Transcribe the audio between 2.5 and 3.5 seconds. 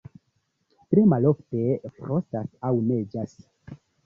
aŭ neĝas.